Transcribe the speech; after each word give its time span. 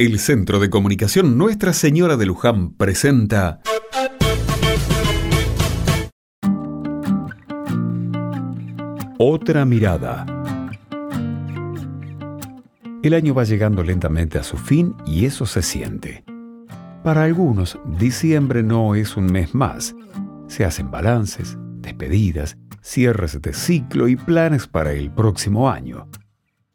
El 0.00 0.20
Centro 0.20 0.60
de 0.60 0.70
Comunicación 0.70 1.36
Nuestra 1.36 1.72
Señora 1.72 2.16
de 2.16 2.24
Luján 2.24 2.72
presenta 2.74 3.60
Otra 9.18 9.64
mirada. 9.64 10.24
El 13.02 13.12
año 13.12 13.34
va 13.34 13.42
llegando 13.42 13.82
lentamente 13.82 14.38
a 14.38 14.44
su 14.44 14.56
fin 14.56 14.94
y 15.04 15.24
eso 15.24 15.46
se 15.46 15.62
siente. 15.62 16.22
Para 17.02 17.24
algunos, 17.24 17.76
diciembre 17.98 18.62
no 18.62 18.94
es 18.94 19.16
un 19.16 19.26
mes 19.26 19.52
más. 19.52 19.96
Se 20.46 20.64
hacen 20.64 20.92
balances, 20.92 21.58
despedidas, 21.80 22.56
cierres 22.82 23.42
de 23.42 23.52
ciclo 23.52 24.06
y 24.06 24.14
planes 24.14 24.68
para 24.68 24.92
el 24.92 25.10
próximo 25.10 25.68
año. 25.68 26.08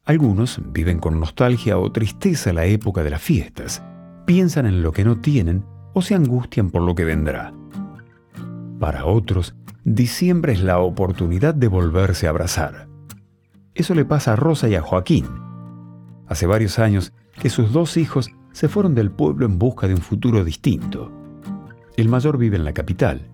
Algunos 0.06 0.60
viven 0.74 1.00
con 1.00 1.18
nostalgia 1.18 1.78
o 1.78 1.90
tristeza 1.94 2.52
la 2.52 2.66
época 2.66 3.04
de 3.04 3.10
las 3.10 3.22
fiestas, 3.22 3.82
piensan 4.26 4.66
en 4.66 4.84
lo 4.84 4.92
que 4.92 5.06
no 5.06 5.22
tienen 5.22 5.64
o 5.94 6.02
se 6.02 6.14
angustian 6.14 6.72
por 6.72 6.82
lo 6.82 6.94
que 6.94 7.06
vendrá. 7.06 7.54
Para 8.82 9.06
otros, 9.06 9.56
diciembre 9.86 10.52
es 10.52 10.62
la 10.62 10.80
oportunidad 10.80 11.56
de 11.56 11.70
volverse 11.70 12.28
a 12.28 12.32
abrazar. 12.32 12.90
Eso 13.76 13.96
le 13.96 14.04
pasa 14.04 14.34
a 14.34 14.36
Rosa 14.36 14.68
y 14.68 14.76
a 14.76 14.82
Joaquín. 14.82 15.26
Hace 16.28 16.48
varios 16.48 16.80
años 16.80 17.14
que 17.42 17.50
sus 17.50 17.72
dos 17.72 17.96
hijos 17.96 18.30
se 18.52 18.68
fueron 18.68 18.96
del 18.96 19.10
pueblo 19.10 19.46
en 19.46 19.58
busca 19.58 19.88
de 19.88 19.94
un 19.94 20.02
futuro 20.02 20.44
distinto. 20.44 21.14
El 21.96 22.10
mayor 22.10 22.38
vive 22.38 22.58
en 22.58 22.66
la 22.66 22.74
capital. 22.74 23.30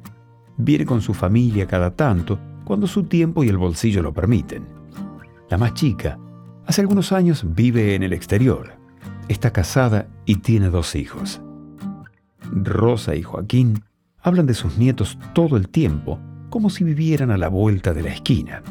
Viene 0.57 0.85
con 0.85 1.01
su 1.01 1.15
familia 1.15 1.65
cada 1.65 1.95
tanto 1.95 2.37
cuando 2.63 2.85
su 2.85 3.05
tiempo 3.05 3.43
y 3.43 3.49
el 3.49 3.57
bolsillo 3.57 4.03
lo 4.03 4.13
permiten. 4.13 4.67
La 5.49 5.57
más 5.57 5.73
chica 5.73 6.19
Hace 6.69 6.81
algunos 6.81 7.11
años 7.13 7.43
vive 7.55 7.95
en 7.95 8.03
el 8.03 8.13
exterior. 8.13 8.73
Está 9.27 9.49
casada 9.49 10.05
y 10.25 10.35
tiene 10.35 10.69
dos 10.69 10.93
hijos. 10.93 11.41
Rosa 12.51 13.15
y 13.15 13.23
Joaquín 13.23 13.81
hablan 14.21 14.45
de 14.45 14.53
sus 14.53 14.77
nietos 14.77 15.17
todo 15.33 15.57
el 15.57 15.67
tiempo, 15.69 16.19
como 16.51 16.69
si 16.69 16.83
vivieran 16.83 17.31
a 17.31 17.39
la 17.39 17.47
vuelta 17.47 17.91
de 17.95 18.03
la 18.03 18.09
esquina. 18.09 18.61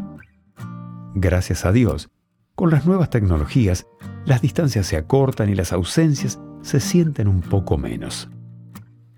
Gracias 1.17 1.65
a 1.65 1.73
Dios, 1.73 2.09
con 2.55 2.71
las 2.71 2.87
nuevas 2.87 3.11
tecnologías, 3.11 3.89
las 4.25 4.43
distancias 4.43 4.87
se 4.87 4.97
acortan 4.97 5.49
y 5.49 5.57
las 5.57 5.73
ausencias 5.73 6.39
se 6.63 6.79
sienten 6.79 7.27
un 7.27 7.41
poco 7.41 7.79
menos. 7.79 8.31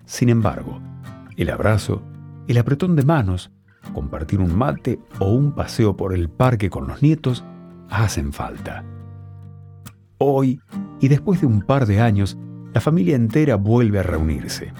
Sin 0.05 0.27
embargo, 0.27 0.81
el 1.37 1.51
abrazo, 1.51 2.01
el 2.47 2.57
apretón 2.57 2.95
de 2.95 3.03
manos, 3.03 3.51
compartir 3.93 4.39
un 4.39 4.57
mate 4.57 4.99
o 5.19 5.31
un 5.31 5.51
paseo 5.51 5.95
por 5.95 6.15
el 6.15 6.29
parque 6.29 6.71
con 6.71 6.87
los 6.87 7.03
nietos 7.03 7.45
hacen 7.91 8.33
falta. 8.33 8.83
Hoy, 10.17 10.59
y 10.99 11.07
después 11.09 11.41
de 11.41 11.47
un 11.47 11.61
par 11.61 11.85
de 11.85 12.01
años, 12.01 12.37
la 12.73 12.81
familia 12.81 13.15
entera 13.15 13.57
vuelve 13.57 13.99
a 13.99 14.03
reunirse. 14.03 14.73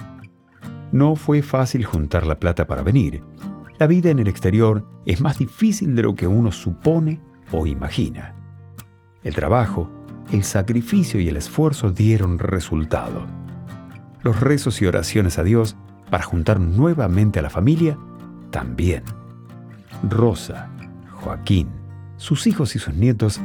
No 0.90 1.14
fue 1.14 1.42
fácil 1.42 1.84
juntar 1.84 2.26
la 2.26 2.40
plata 2.40 2.66
para 2.66 2.82
venir. 2.82 3.22
La 3.78 3.86
vida 3.86 4.10
en 4.10 4.18
el 4.18 4.28
exterior 4.28 4.86
es 5.04 5.20
más 5.20 5.38
difícil 5.38 5.94
de 5.94 6.02
lo 6.02 6.14
que 6.14 6.26
uno 6.26 6.52
supone 6.52 7.20
o 7.50 7.66
imagina. 7.66 8.34
El 9.22 9.34
trabajo, 9.34 9.90
el 10.32 10.42
sacrificio 10.42 11.20
y 11.20 11.28
el 11.28 11.36
esfuerzo 11.36 11.90
dieron 11.90 12.38
resultado. 12.38 13.26
Los 14.22 14.40
rezos 14.40 14.80
y 14.80 14.86
oraciones 14.86 15.38
a 15.38 15.44
Dios 15.44 15.76
para 16.10 16.24
juntar 16.24 16.60
nuevamente 16.60 17.38
a 17.38 17.42
la 17.42 17.50
familia 17.50 17.98
también. 18.50 19.02
Rosa, 20.08 20.70
Joaquín, 21.10 21.81
sus 22.22 22.46
hijos 22.46 22.76
y 22.76 22.78
sus 22.78 22.94
nietos 22.94 23.40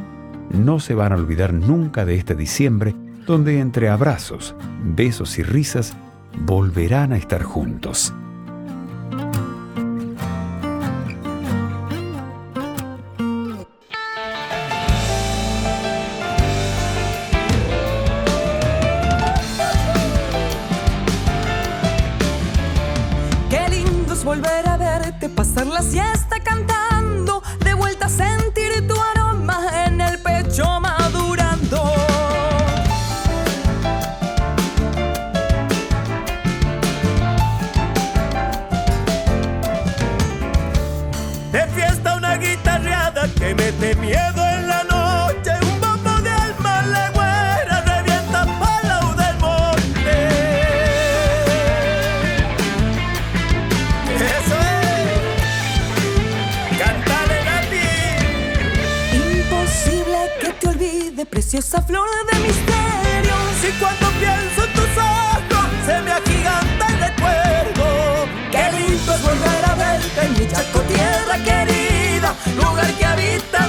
no 0.51 0.79
se 0.79 0.93
van 0.93 1.11
a 1.11 1.15
olvidar 1.15 1.51
nunca 1.51 2.05
de 2.05 2.15
este 2.15 2.35
diciembre 2.35 2.93
donde 3.25 3.59
entre 3.59 3.89
abrazos, 3.89 4.55
besos 4.83 5.39
y 5.39 5.43
risas 5.43 5.93
volverán 6.45 7.11
a 7.11 7.17
estar 7.17 7.41
juntos. 7.41 8.13
Volver 24.23 24.67
a 24.67 24.75
verte, 24.75 25.29
pasar 25.29 25.67
la 25.67 25.81
siesta 25.81 26.41
cantando, 26.43 26.76
mete 43.79 43.95
miedo 43.95 44.47
en 44.47 44.67
la 44.67 44.83
noche. 44.83 45.51
Un 45.61 45.79
bombo 45.81 46.21
de 46.21 46.29
alma 46.29 46.81
legüera 46.81 47.81
revienta 47.85 48.45
palau 48.59 49.15
del 49.15 49.37
monte. 49.39 50.15
Eso 54.15 54.57
es. 54.73 55.19
Cántale 56.79 57.37
a 57.55 57.59
ti. 57.71 57.89
Imposible 59.39 60.19
que 60.41 60.49
te 60.59 60.67
olvide, 60.67 61.25
preciosa 61.25 61.81
flor 61.81 62.09
de 62.31 62.39
misterio. 62.39 63.35
Si 63.61 63.69
cuando 63.79 64.07
pienso 64.19 64.59
en 64.65 64.71
tus 64.73 64.91
ojos 64.97 65.65
se 65.85 65.95
me 66.01 66.11
agiganta 66.11 66.83
el 66.87 66.97
recuerdo. 67.07 67.85
Qué 68.51 68.63
lindo 68.77 69.13
es 69.13 69.21
volver 69.21 69.63
a 69.65 69.75
verte 69.75 70.21
en 70.25 70.31
mi 70.33 70.45
chaco 70.51 70.79
tierra 70.81 71.37
querida, 71.43 71.76
lugar 72.55 72.91
que 72.93 73.05
habita 73.05 73.67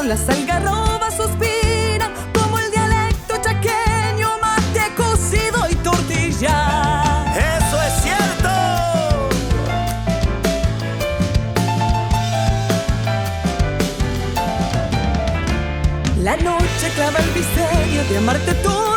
coyullos 0.00 0.06
las 0.06 0.28
algarrobas 0.28 1.14
suspiran 1.14 2.12
como 2.32 2.58
el 2.58 2.70
dialecto 2.70 3.34
chaqueño, 3.40 4.28
mate 4.40 4.94
cocido 4.96 5.68
y 5.68 5.74
tortilla. 5.76 7.24
Eso 7.34 7.82
es 7.82 8.02
cierto. 8.02 8.48
La 16.22 16.36
noche 16.36 16.90
clava 16.94 17.18
el 17.18 17.32
misterio 17.34 18.04
de 18.04 18.18
amarte 18.18 18.54
tú 18.54 18.89